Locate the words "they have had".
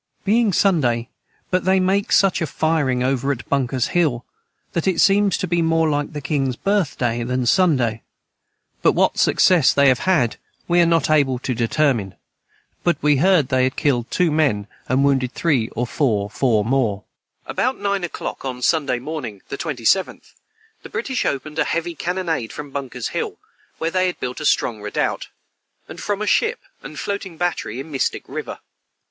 9.75-10.37